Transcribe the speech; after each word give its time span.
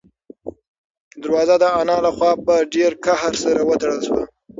دروازه 1.21 1.55
د 1.61 1.63
انا 1.81 1.97
له 2.05 2.11
خوا 2.17 2.31
په 2.45 2.55
ډېر 2.75 2.91
قهر 3.05 3.33
سره 3.43 3.61
وتړل 3.69 3.99
شوه. 4.07 4.23